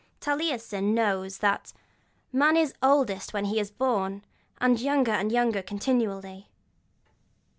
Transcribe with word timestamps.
Taliesin 0.19 0.95
knows 0.95 1.37
that 1.37 1.73
'man 2.33 2.57
is 2.57 2.73
oldest 2.81 3.33
when 3.35 3.45
he 3.45 3.59
is 3.59 3.69
born, 3.69 4.25
and 4.59 4.73
is 4.77 4.83
younger 4.83 5.11
and 5.11 5.31
younger 5.31 5.61
continually.' 5.61 6.49